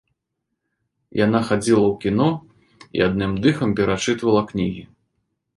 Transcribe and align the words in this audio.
Яна 1.25 1.41
хадзіла 1.49 1.83
ў 1.91 1.95
кіно 2.05 2.29
і 2.99 3.05
адным 3.09 3.37
дыхам 3.47 3.69
перачытвала 3.81 4.41
кнігі. 4.53 4.83